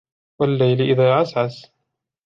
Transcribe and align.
وَاللَّيْلِ 0.39 0.81
إِذَا 0.81 1.13
عَسْعَسَ 1.13 1.71